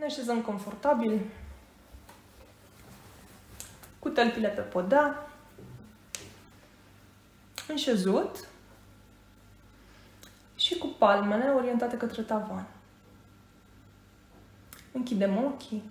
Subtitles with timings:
[0.00, 1.20] Ne așezăm confortabil,
[3.98, 5.30] cu tălpile pe podea,
[7.68, 8.48] înșezut
[10.56, 12.66] și cu palmele orientate către tavan.
[14.92, 15.90] Închidem ochii.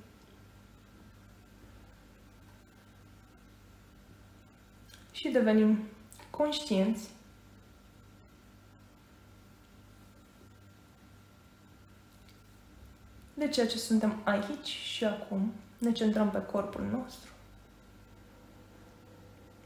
[5.11, 5.87] Și devenim
[6.29, 7.09] conștienți
[13.39, 15.53] de ceea ce suntem aici și acum.
[15.77, 17.31] Ne centrăm pe corpul nostru.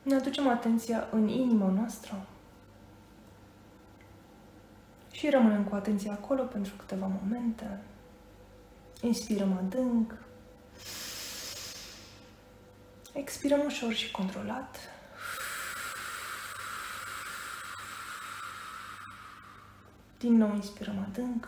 [0.01, 2.25] Ne aducem atenția în inima noastră
[5.11, 7.79] și rămânem cu atenția acolo pentru câteva momente.
[9.01, 10.13] Inspirăm adânc.
[13.13, 14.77] Expirăm ușor și controlat.
[20.19, 21.47] Din nou inspirăm adânc.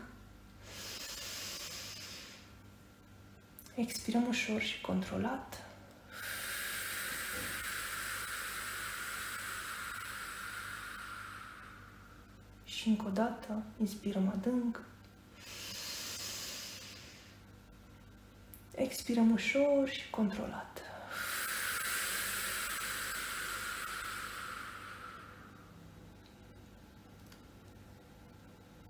[3.76, 5.64] Expirăm ușor și controlat.
[12.66, 14.82] Și încă o dată, inspirăm adânc.
[18.76, 20.82] Expirăm ușor și controlat.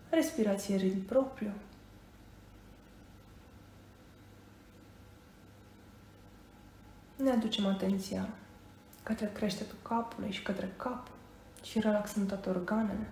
[0.09, 1.52] Respirație ritm propriu.
[7.26, 8.30] Ne aducem atenția
[9.04, 11.08] către creștetul capului și către cap
[11.64, 13.09] și relaxăm toate organele,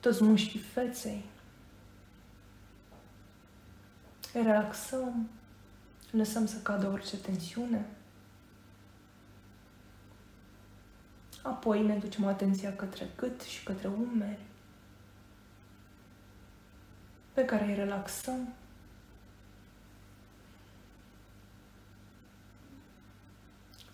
[0.00, 1.24] toți mușchii feței.
[4.32, 5.28] Relaxăm,
[6.10, 7.86] lăsăm să cadă orice tensiune.
[11.42, 14.44] Apoi ne ducem atenția către gât și către umeri,
[17.32, 18.48] pe care îi relaxăm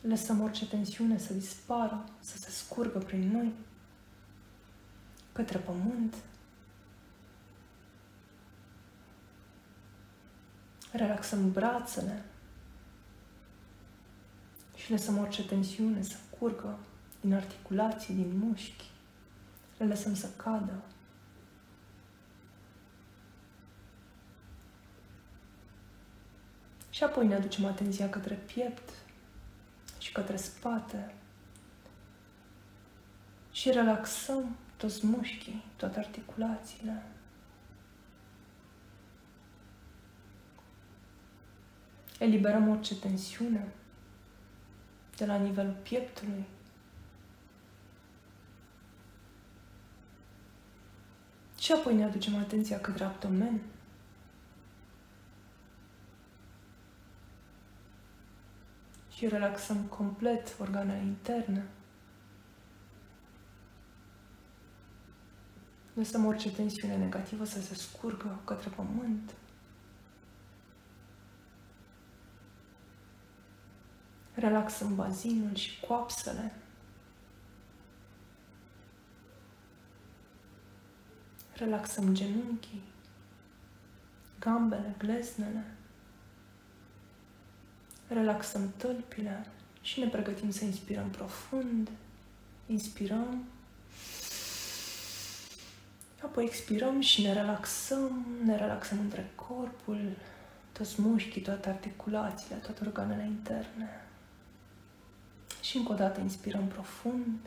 [0.09, 3.53] Lăsăm orice tensiune să dispară, să se scurgă prin noi,
[5.33, 6.15] către pământ.
[10.93, 12.25] Relaxăm brațele
[14.75, 16.79] și lăsăm orice tensiune să curgă
[17.21, 18.91] din articulații, din mușchi.
[19.79, 20.83] Le lăsăm să cadă.
[26.91, 29.04] Și apoi ne aducem atenția către piept, și
[30.15, 31.15] către spate.
[33.53, 37.03] Și relaxăm toți mușchii, toate articulațiile.
[42.19, 43.69] Eliberăm orice tensiune
[45.17, 46.45] de la nivelul pieptului.
[51.59, 53.61] Și apoi ne aducem atenția către abdomen.
[59.25, 61.67] Și relaxăm complet organele interne.
[65.95, 69.35] Lăsăm orice tensiune negativă să se scurgă către pământ.
[74.35, 76.55] Relaxăm bazinul și coapsele.
[81.53, 82.83] Relaxăm genunchii,
[84.39, 85.77] gambele, gleznele.
[88.15, 89.47] Relaxăm tălpile
[89.83, 91.91] și ne pregătim să inspirăm profund.
[92.67, 93.45] Inspirăm.
[96.23, 100.17] Apoi expirăm și ne relaxăm, ne relaxăm între corpul,
[100.73, 104.07] toți mușchii, toate articulațiile, toate organele interne.
[105.63, 107.39] Și încă o dată inspirăm profund.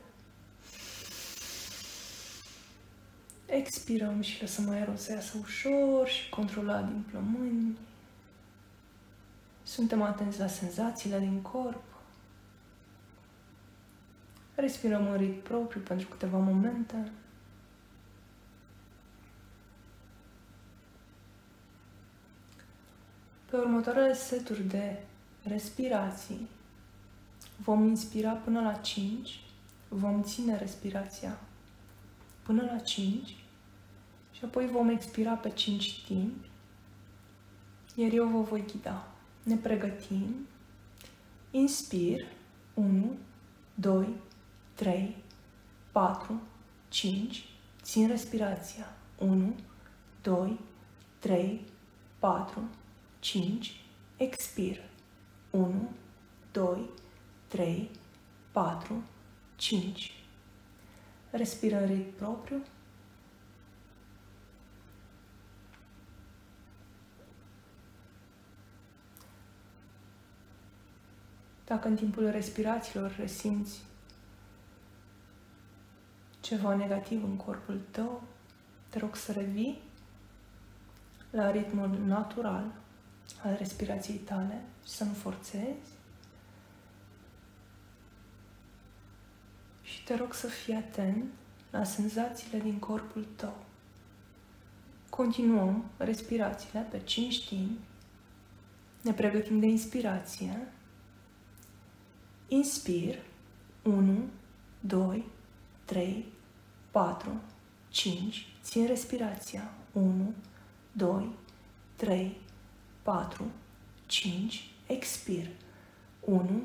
[3.45, 7.77] Expirăm și lăsăm aerul să iasă ușor și controlat din plămâni.
[9.67, 11.83] Suntem atenți la senzațiile din corp.
[14.55, 17.11] Respirăm în ritm propriu pentru câteva momente.
[23.49, 24.99] Pe următoarele seturi de
[25.43, 26.47] respirații
[27.57, 29.39] vom inspira până la 5,
[29.87, 31.39] vom ține respirația
[32.43, 33.35] până la 5
[34.31, 36.45] și apoi vom expira pe 5 timp,
[37.95, 39.11] iar eu vă voi ghida
[39.47, 40.47] ne pregătim.
[41.51, 42.25] Inspir.
[42.73, 43.17] 1,
[43.75, 44.07] 2,
[44.73, 45.15] 3,
[45.91, 46.41] 4,
[46.87, 47.45] 5.
[47.81, 48.95] Țin respirația.
[49.17, 49.55] 1,
[50.21, 50.59] 2,
[51.19, 51.61] 3,
[52.19, 52.61] 4,
[53.19, 53.81] 5.
[54.17, 54.77] Expir.
[55.49, 55.89] 1,
[56.51, 56.89] 2,
[57.47, 57.89] 3,
[58.51, 59.03] 4,
[59.55, 60.11] 5.
[61.29, 62.63] Respiră în ritm propriu
[71.67, 73.81] Dacă în timpul respirațiilor resimți
[76.39, 78.23] ceva negativ în corpul tău,
[78.89, 79.81] te rog să revii
[81.29, 82.65] la ritmul natural
[83.43, 85.95] al respirației tale și să nu forțezi.
[89.81, 91.25] Și te rog să fii atent
[91.71, 93.57] la senzațiile din corpul tău.
[95.09, 97.79] Continuăm respirațiile pe 5 timp.
[99.01, 100.67] Ne pregătim de inspirație.
[102.47, 103.19] Inspir.
[103.83, 104.29] 1,
[104.79, 105.23] 2,
[105.85, 106.25] 3,
[106.91, 107.41] 4,
[107.89, 108.47] 5.
[108.63, 109.73] Țin respirația.
[109.91, 110.33] 1,
[110.91, 111.29] 2,
[111.95, 112.37] 3,
[113.01, 113.45] 4,
[114.05, 114.71] 5.
[114.87, 115.49] Expir.
[116.19, 116.61] 1,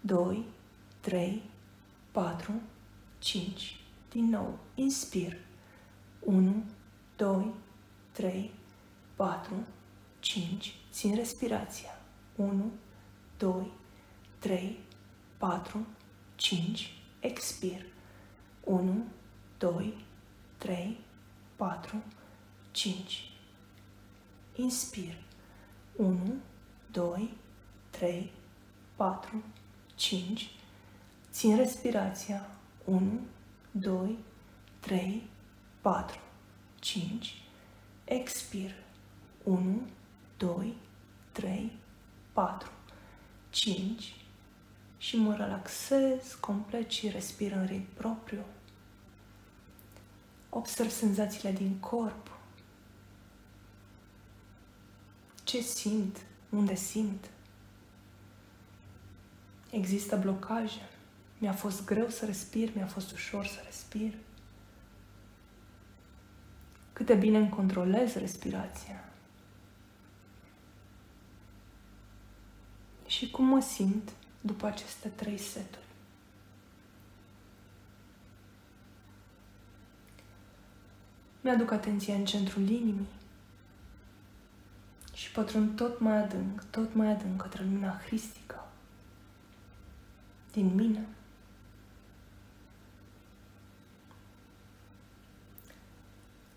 [0.00, 0.44] 2,
[1.00, 1.42] 3,
[2.10, 2.52] 4,
[3.18, 3.80] 5.
[4.10, 4.58] Din nou.
[4.74, 5.36] Inspir.
[6.20, 6.64] 1,
[7.16, 7.54] 2,
[8.12, 8.50] 3,
[9.14, 9.54] 4,
[10.20, 10.74] 5.
[10.92, 12.00] Țin respirația.
[12.36, 12.70] 1,
[13.38, 13.70] 2,
[14.38, 14.89] 3, 4,
[15.40, 16.90] 5.
[17.22, 17.86] Expir.
[18.66, 19.10] 1,
[19.58, 19.94] 2,
[20.58, 20.98] 3,
[21.56, 22.02] 4,
[22.72, 23.32] 5.
[24.56, 25.16] Inspir.
[25.96, 26.40] 1,
[26.92, 27.30] 2,
[27.90, 28.30] 3,
[28.96, 29.42] 4,
[29.94, 30.50] 5.
[31.30, 32.50] Țin respirația.
[32.84, 33.20] 1,
[33.70, 34.18] 2,
[34.80, 35.22] 3,
[35.80, 36.20] 4,
[36.80, 37.42] 5.
[38.04, 38.74] Expir.
[39.44, 39.82] 1,
[40.36, 40.74] 2,
[41.32, 41.72] 3,
[42.32, 42.70] 4,
[43.50, 44.19] 5
[45.00, 48.44] și mă relaxez complet și respir în ritm propriu.
[50.48, 52.38] Observ senzațiile din corp.
[55.44, 56.16] Ce simt?
[56.48, 57.30] Unde simt?
[59.70, 60.88] Există blocaje.
[61.38, 64.14] Mi-a fost greu să respir, mi-a fost ușor să respir.
[66.92, 69.04] Cât de bine îmi controlez respirația.
[73.06, 75.88] Și cum mă simt după aceste trei seturi.
[81.40, 83.08] Mi-aduc atenția în centrul inimii
[85.12, 88.66] și pătrund tot mai adânc, tot mai adânc către lumina hristică
[90.52, 91.06] din mine.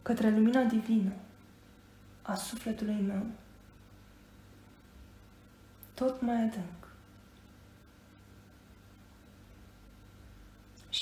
[0.02, 1.14] Către lumina divină
[2.22, 3.26] a sufletului meu,
[5.94, 6.83] tot mai adânc.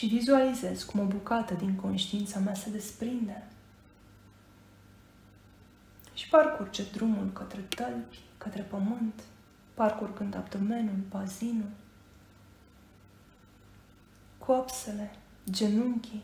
[0.02, 3.48] Și vizualizez cum o bucată din conștiința mea se desprinde
[6.14, 9.24] și parcurge drumul către tălpi, către pământ,
[9.74, 11.70] parcurgând abdomenul, bazinul,
[14.38, 15.12] coapsele,
[15.50, 16.24] genunchii,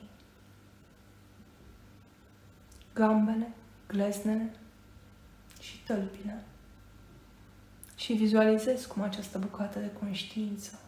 [2.94, 3.52] gambele,
[3.88, 4.52] gleznele
[5.60, 6.44] și tălpile.
[7.96, 10.80] Și vizualizez cum această bucată de conștiință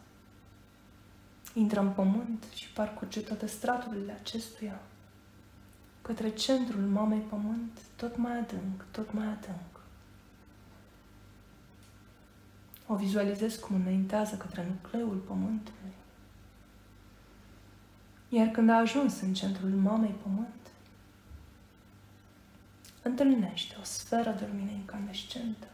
[1.54, 4.80] intră în pământ și parcurge toate straturile acestuia
[6.02, 9.80] către centrul mamei pământ, tot mai adânc, tot mai adânc.
[12.86, 15.92] O vizualizez cum înaintează către nucleul pământului.
[18.28, 20.70] Iar când a ajuns în centrul mamei pământ,
[23.02, 25.66] întâlnește o sferă de lumină incandescentă.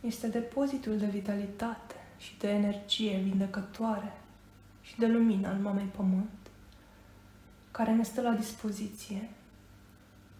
[0.00, 1.87] Este depozitul de vitalitate
[2.18, 4.12] și de energie vindecătoare
[4.82, 6.28] și de lumină al mamei pământ
[7.70, 9.28] care ne stă la dispoziție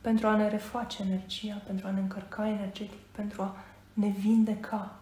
[0.00, 3.56] pentru a ne reface energia, pentru a ne încărca energetic, pentru a
[3.92, 4.98] ne vindeca.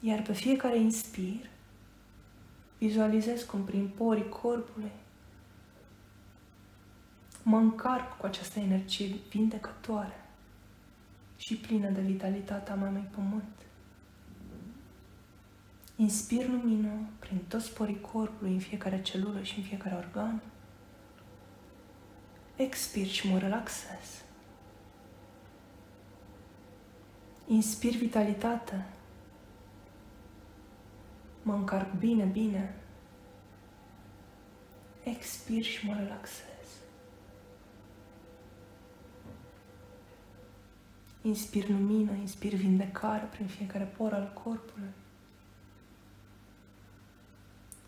[0.00, 1.50] Iar pe fiecare inspir,
[2.78, 4.90] vizualizez cum prin porii corpului
[7.42, 10.24] mă încarc cu această energie vindecătoare
[11.36, 13.66] și plină de vitalitatea mamei pământ.
[16.02, 20.42] Inspir lumină prin toți porii corpului, în fiecare celulă și în fiecare organ.
[22.56, 24.24] Expir și mă relaxez.
[27.46, 28.86] Inspir vitalitate.
[31.42, 32.74] Mă încarc bine, bine.
[35.02, 36.68] Expir și mă relaxez.
[41.22, 44.90] Inspir lumină, inspir vindecare prin fiecare por al corpului.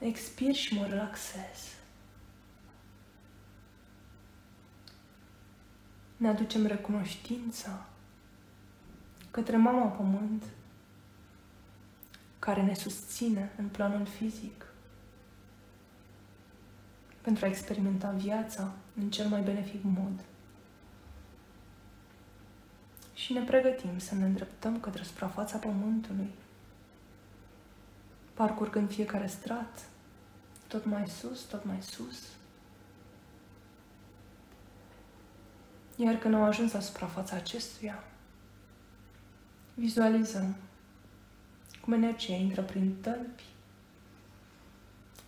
[0.04, 1.76] Expir și mă relaxez.
[6.16, 7.86] Ne aducem recunoștința
[9.30, 10.42] către Mama Pământ,
[12.38, 14.66] care ne susține în planul fizic
[17.20, 20.24] pentru a experimenta viața în cel mai benefic mod.
[23.14, 26.30] și ne pregătim să ne îndreptăm către suprafața pământului,
[28.34, 29.88] parcurgând fiecare strat,
[30.74, 32.22] tot mai sus, tot mai sus.
[35.96, 38.04] Iar când au ajuns la suprafața acestuia,
[39.74, 40.56] vizualizăm
[41.80, 43.42] cum energia intră prin tălpi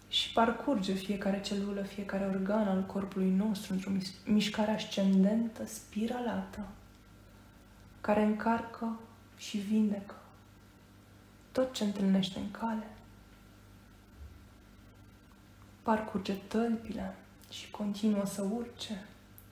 [0.09, 3.91] și parcurge fiecare celulă, fiecare organ al corpului nostru într-o
[4.25, 6.69] mișcare ascendentă, spiralată,
[8.01, 9.01] care încarcă
[9.37, 10.15] și vindecă
[11.53, 12.96] tot ce întâlnește în cale.
[15.87, 17.15] Parcurge tălpile
[17.51, 19.05] și continuă să urce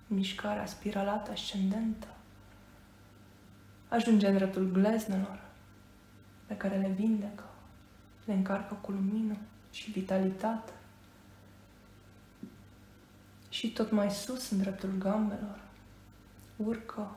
[0.06, 2.06] mișcarea spiralată ascendentă.
[3.88, 5.42] Ajunge în dreptul gleznelor
[6.46, 7.44] pe care le vindecă,
[8.24, 9.36] le încarcă cu lumină
[9.70, 10.72] și vitalitate.
[13.48, 15.60] Și tot mai sus, în dreptul gambelor,
[16.56, 17.16] urcă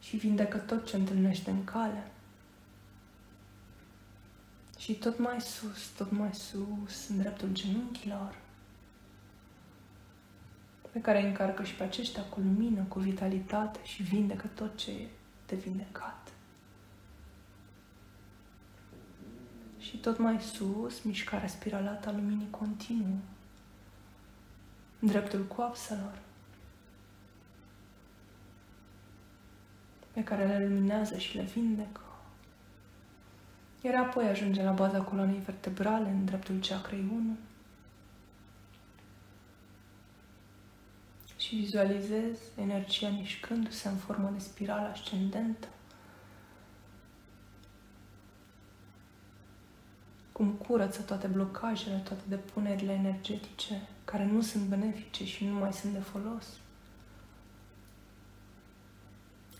[0.00, 2.10] și vindecă tot ce întâlnește în cale.
[4.90, 8.38] Și tot mai sus, tot mai sus, în dreptul genunchilor,
[10.92, 14.90] pe care îi încarcă și pe aceștia cu lumină, cu vitalitate și vindecă tot ce
[14.90, 15.08] e
[15.46, 16.32] de vindecat.
[19.78, 23.18] Și tot mai sus, mișcarea spiralată a luminii continuă,
[25.00, 26.18] în dreptul coapselor,
[30.12, 32.09] pe care le luminează și le vindecă.
[33.80, 37.36] Iar apoi ajunge la baza coloanei vertebrale, în dreptul chakrei 1.
[41.36, 45.68] Și vizualizez energia mișcându-se în formă de spirală ascendentă
[50.40, 55.92] cum curăță toate blocajele, toate depunerile energetice care nu sunt benefice și nu mai sunt
[55.92, 56.46] de folos.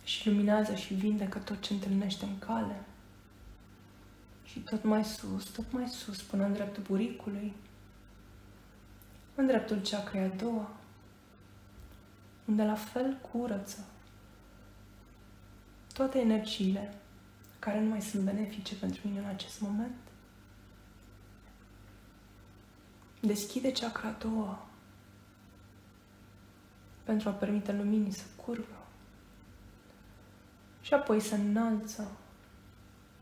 [0.05, 2.85] Și luminează și vindecă tot ce întâlnește în cale.
[4.51, 7.55] Și tot mai sus, tot mai sus, până în dreptul buricului,
[9.35, 10.71] în dreptul ceacrei a doua,
[12.45, 13.85] unde la fel curăță
[15.93, 16.95] toate energiile
[17.59, 19.95] care nu mai sunt benefice pentru mine în acest moment
[23.21, 24.67] Deschide chakra a doua
[27.05, 28.87] pentru a permite luminii să curvă
[30.81, 32.11] și apoi să înalță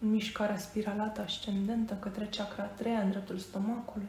[0.00, 4.08] în mișcarea spiralată ascendentă către chakra a treia în dreptul stomacului.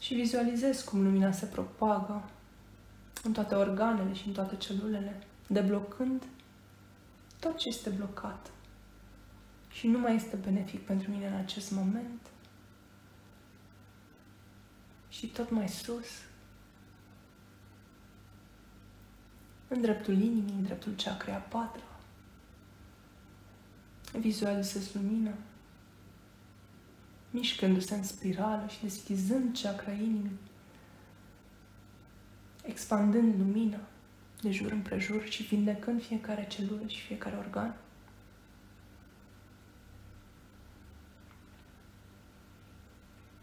[0.00, 2.30] Și vizualizez cum lumina se propagă
[3.22, 6.22] în toate organele și în toate celulele, deblocând
[7.40, 8.50] tot ce este blocat
[9.72, 12.20] și nu mai este benefic pentru mine în acest moment.
[15.08, 16.06] Și tot mai sus,
[19.76, 22.00] în dreptul inimii, în dreptul chakrei a patra,
[24.18, 25.32] vizualizez lumina,
[27.30, 30.38] mișcându-se în spirală și deschizând chakra inimii,
[32.62, 33.80] expandând lumina
[34.40, 37.76] de jur împrejur și vindecând fiecare celulă și fiecare organ.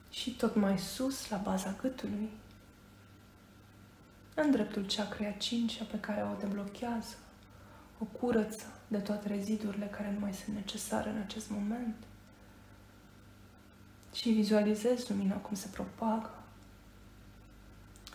[0.09, 2.29] și tot mai sus, la baza gâtului,
[4.35, 7.15] în dreptul chakrei a cincea pe care o deblochează,
[7.99, 11.95] o curăță de toate rezidurile care nu mai sunt necesare în acest moment.
[14.13, 16.29] Și vizualizez lumina cum se propagă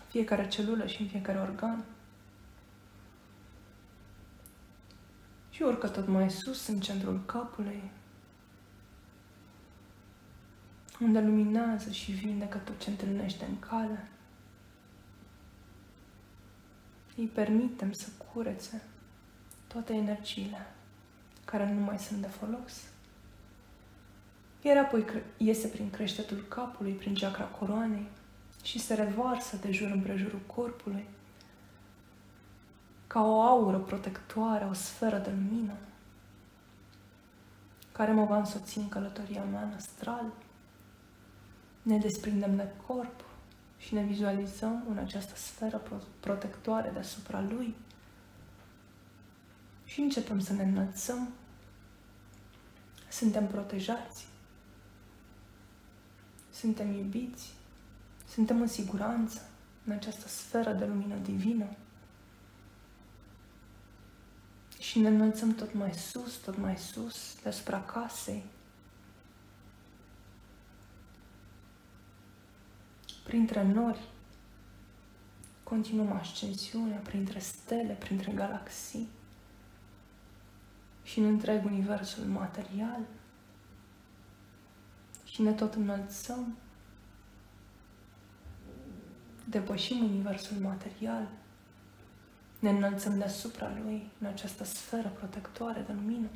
[0.09, 1.83] fiecare celulă și în fiecare organ.
[5.49, 7.91] Și urcă tot mai sus în centrul capului,
[10.99, 14.07] unde luminează și vindecă tot ce întâlnește în cale.
[17.19, 18.81] Îi permitem să curețe
[19.67, 20.73] toate energiile
[21.45, 22.73] care nu mai sunt de folos.
[24.61, 25.05] Iar apoi
[25.37, 28.07] iese prin creștetul capului, prin chakra coroanei
[28.63, 31.05] și se revarsă de jur împrejurul corpului
[33.07, 35.73] ca o aură protectoare, o sferă de lumină
[37.91, 40.33] care mă va însoți în călătoria mea astrală
[41.81, 43.28] ne desprindem de corp
[43.79, 45.81] și ne vizualizăm în această sferă
[46.19, 47.75] protectoare deasupra lui.
[49.85, 51.29] Și începem să ne înălțăm.
[53.09, 54.27] Suntem protejați,
[56.51, 57.53] suntem iubiți,
[58.27, 59.49] suntem în siguranță
[59.85, 61.65] în această sferă de lumină divină.
[64.79, 68.43] Și ne înălțăm tot mai sus, tot mai sus, deasupra casei,
[73.29, 73.99] printre nori,
[75.63, 79.09] continuăm ascensiunea printre stele, printre galaxii
[81.03, 82.99] și în întreg universul material
[85.23, 86.57] și ne tot înălțăm,
[89.45, 91.27] depășim universul material,
[92.59, 96.27] ne înălțăm deasupra lui, în această sferă protectoare de lumină.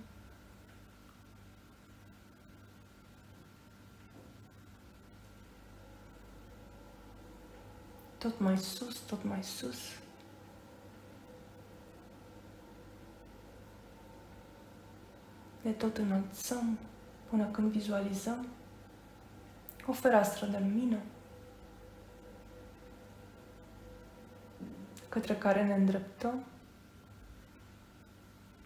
[8.24, 9.78] Tot mai sus, tot mai sus.
[15.62, 16.78] Ne tot înălțăm
[17.30, 18.48] până când vizualizăm.
[19.88, 20.98] O fereastră de lumină
[25.10, 26.44] către care ne îndreptăm,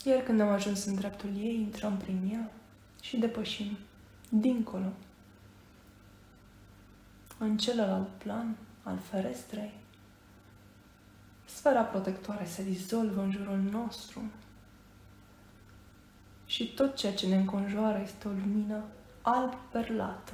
[0.03, 2.51] iar când am ajuns în dreptul ei, intrăm prin ea
[3.01, 3.77] și depășim
[4.29, 4.91] dincolo,
[7.37, 8.57] în celălalt plan
[8.88, 9.74] al ferestrei.
[11.46, 14.22] Sfera protectoare se dizolvă în jurul nostru
[16.46, 18.84] și tot ceea ce ne înconjoară este o lumină
[19.22, 20.34] alb perlată.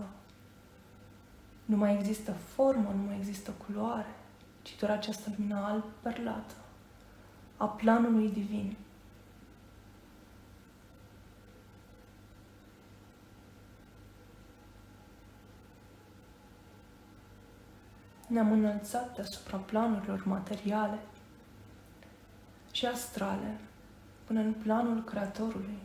[1.66, 4.16] Nu mai există formă, nu mai există culoare
[4.64, 6.54] ci doar această lumină alb perlată
[7.58, 8.76] a planului divin.
[18.34, 21.00] Ne-am înălțat deasupra planurilor materiale
[22.72, 23.58] și astrale
[24.24, 25.78] până în planul Creatorului,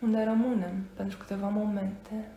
[0.00, 2.28] unde rămânem pentru câteva momente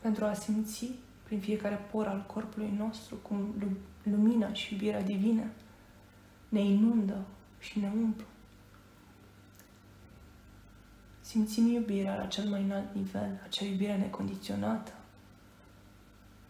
[0.00, 0.90] pentru a simți
[1.22, 3.54] prin fiecare por al corpului nostru cum
[4.02, 5.44] lumina și iubirea divină
[6.48, 7.24] ne inundă
[7.58, 8.26] și ne umplu.
[11.26, 14.92] Simțim iubirea la cel mai înalt nivel, acea iubire necondiționată,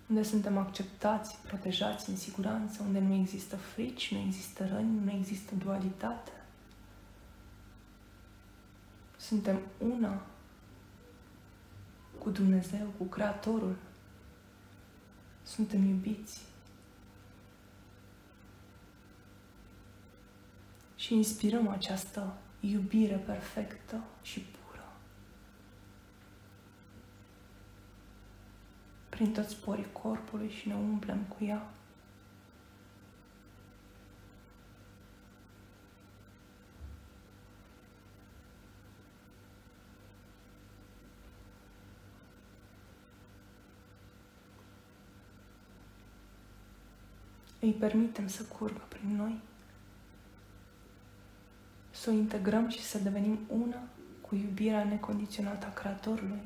[0.08, 5.54] unde suntem acceptați, protejați, în siguranță, unde nu există frici, nu există răni, nu există
[5.54, 6.32] dualitate.
[9.16, 10.22] Suntem una
[12.18, 13.76] cu Dumnezeu, cu Creatorul.
[15.42, 16.40] Suntem iubiți.
[20.96, 24.46] Și inspirăm această iubire perfectă și
[29.16, 31.70] Prin toți porii corpului și ne umplem cu ea.
[47.60, 49.40] îi permitem să curgă prin noi,
[51.90, 53.82] să o integrăm și să devenim una
[54.20, 56.40] cu iubirea necondiționată a Creatorului.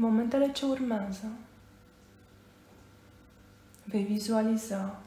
[0.00, 1.26] Momentele ce urmează,
[3.84, 5.00] vei vizualiza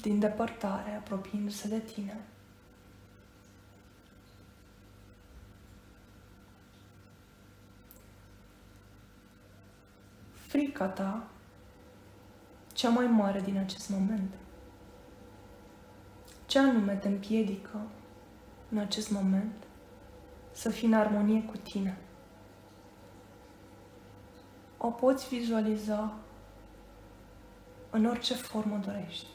[0.00, 2.20] din depărtare apropiindu-se de tine.
[10.32, 11.28] Frica ta,
[12.72, 14.34] cea mai mare din acest moment.
[16.46, 17.86] Ce anume te împiedică
[18.70, 19.64] în acest moment
[20.52, 21.98] să fii în armonie cu tine?
[24.82, 26.12] O poți vizualiza
[27.90, 29.26] în orice formă dorești.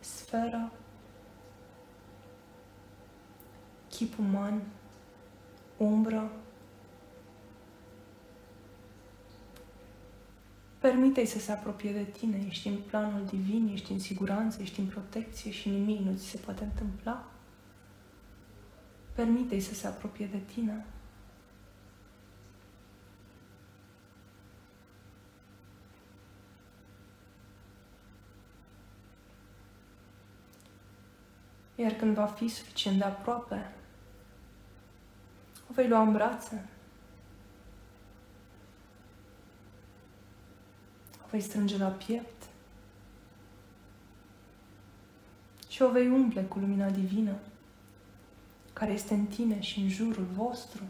[0.00, 0.70] Sfera,
[3.88, 4.62] chip uman,
[5.76, 6.30] umbră,
[10.78, 14.86] Permite-i să se apropie de tine, ești în planul divin, ești în siguranță, ești în
[14.86, 17.28] protecție și nimic nu ți se poate întâmpla.
[19.14, 20.86] Permite-i să se apropie de tine.
[31.74, 33.72] Iar când va fi suficient de aproape,
[35.70, 36.68] o vei lua în brațe.
[41.24, 42.42] O vei strânge la piept.
[45.68, 47.34] Și o vei umple cu lumina divină
[48.72, 50.82] care este în tine și în jurul vostru.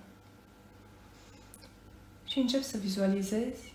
[2.25, 3.73] Și încep să vizualizezi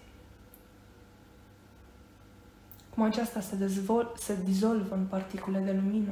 [2.89, 6.12] cum aceasta se, dezvol- se dizolvă în particule de lumină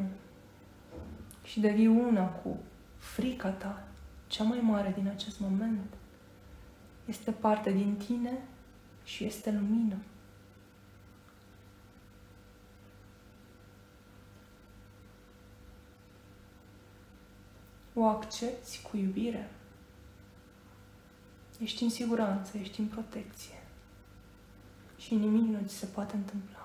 [1.47, 2.57] și devii una cu
[2.97, 3.87] frica ta,
[4.27, 5.93] cea mai mare din acest moment,
[7.05, 8.37] este parte din tine
[9.03, 9.95] și este lumină.
[17.93, 19.49] O accepti cu iubire.
[21.59, 23.63] Ești în siguranță, ești în protecție
[24.97, 26.56] și nimic nu ți se poate întâmpla.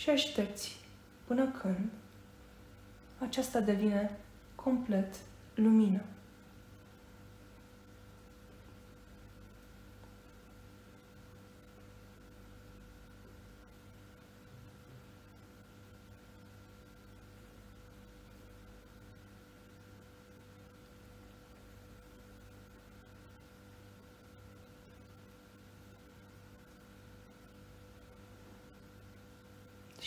[0.00, 0.76] Și aștepți
[1.26, 1.90] până când
[3.18, 4.18] aceasta devine
[4.54, 5.16] complet
[5.54, 6.00] lumină.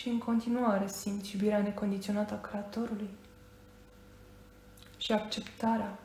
[0.04, 3.10] Și în continuare simți iubirea necondiționată a Creatorului
[4.98, 6.00] și acceptarea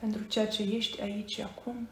[0.00, 1.88] pentru ceea ce ești aici și acum.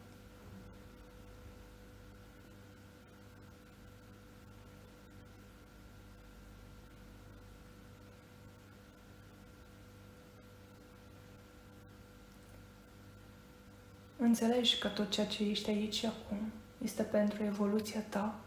[14.17, 16.53] Înțelegi că tot ceea ce ești aici și acum
[16.85, 18.39] este pentru evoluția ta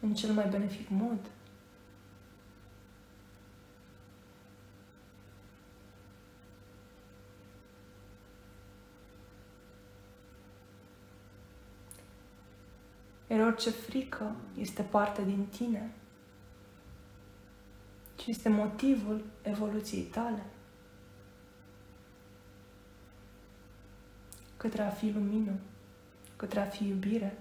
[0.00, 1.18] în cel mai benefic mod.
[13.34, 15.90] Iar orice frică este parte din tine
[18.22, 20.46] și este motivul evoluției tale.
[24.56, 25.52] Către a fi lumină,
[26.36, 27.38] către a fi iubire,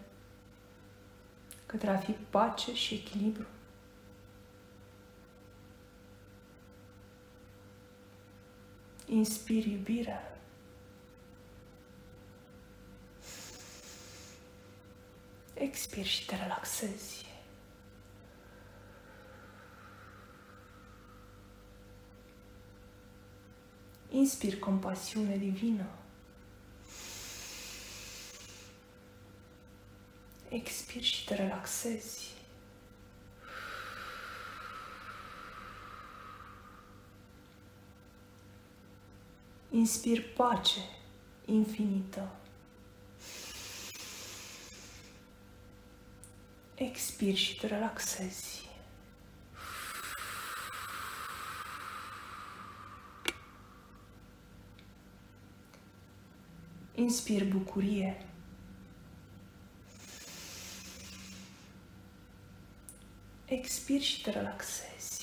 [1.65, 3.45] către a fi pace și echilibru.
[9.05, 10.42] Inspiri iubirea.
[15.63, 17.25] Expiri și te relaxezi.
[24.09, 25.85] Inspiri compasiune divină.
[30.49, 32.31] Expiri și te relaxezi.
[39.69, 40.79] Inspir pace
[41.45, 42.42] infinită.
[46.75, 48.69] Expiri și te relaxezi.
[56.95, 58.25] Inspir bucurie.
[63.45, 65.22] Expir și te relaxezi.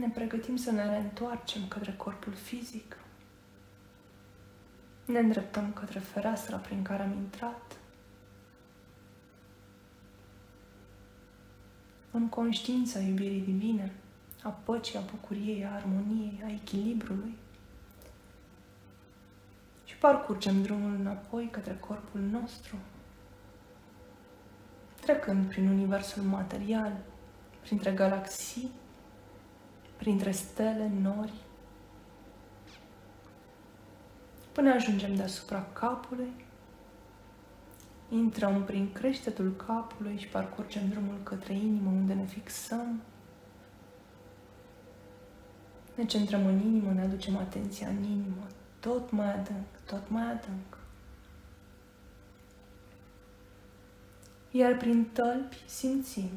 [0.00, 2.96] Ne pregătim să ne reîntoarcem către corpul fizic.
[5.04, 7.78] Ne îndreptăm către fereastra prin care am intrat.
[12.10, 13.92] În conștiința iubirii divine,
[14.42, 17.36] a păcii, a bucuriei, a armoniei, a echilibrului.
[19.84, 22.76] Și parcurgem drumul înapoi către corpul nostru,
[25.00, 26.96] trecând prin universul material,
[27.60, 28.70] printre galaxii,
[30.00, 31.32] printre stele, nori,
[34.52, 36.32] până ajungem deasupra capului,
[38.08, 43.00] intrăm prin creștetul capului și parcurgem drumul către inimă unde ne fixăm.
[45.94, 48.46] Ne centrăm în inimă, ne aducem atenția în inimă,
[48.80, 50.78] tot mai adânc, tot mai adânc.
[54.50, 56.30] Iar prin tălpi simțim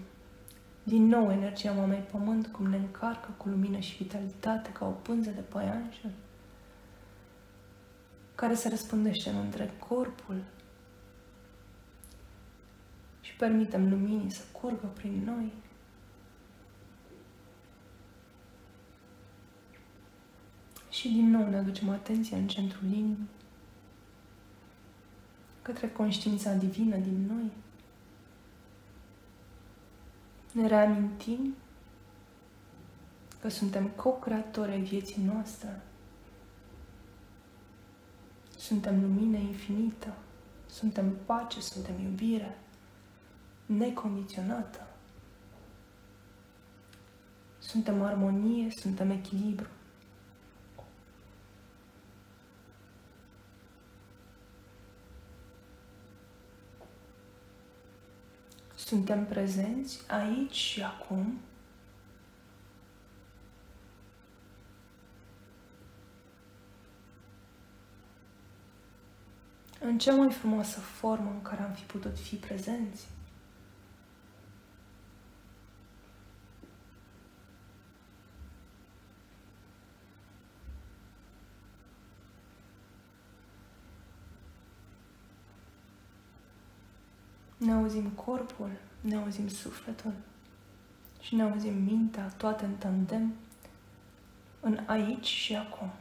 [0.84, 5.30] din nou, energia mamei pământ cum ne încarcă cu lumină și vitalitate ca o pânză
[5.30, 6.12] de păianjen
[8.36, 10.44] care se răspândește în întreg corpul
[13.22, 15.54] și permitem luminii să curgă prin noi.
[20.90, 23.30] Și din nou ne aducem atenția în centrul inimii,
[25.62, 27.52] către conștiința divină din noi
[30.54, 31.56] ne reamintim
[33.42, 35.82] că suntem co-creatori ai vieții noastre.
[38.58, 40.14] Suntem lumină infinită,
[40.70, 42.58] suntem pace, suntem iubire,
[43.66, 44.88] necondiționată.
[47.60, 49.68] Suntem armonie, suntem echilibru.
[58.86, 61.40] Suntem prezenți aici și acum.
[69.80, 73.08] În cea mai frumoasă formă în care am fi putut fi prezenți.
[87.66, 88.70] Ne auzim corpul,
[89.02, 90.14] ne auzim sufletul
[91.22, 93.34] și ne auzim mintea, toate în tandem,
[94.60, 95.92] în aici și acum.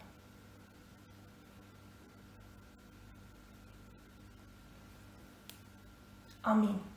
[6.40, 6.91] Amin.